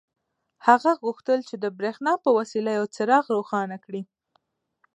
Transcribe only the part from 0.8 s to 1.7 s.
غوښتل چې د